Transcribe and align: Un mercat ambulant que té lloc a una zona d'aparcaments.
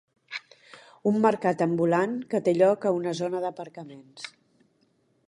Un 1.11 1.19
mercat 1.25 1.61
ambulant 1.67 2.17
que 2.33 2.41
té 2.49 2.55
lloc 2.63 2.87
a 2.93 2.97
una 3.01 3.15
zona 3.23 3.43
d'aparcaments. 3.45 4.29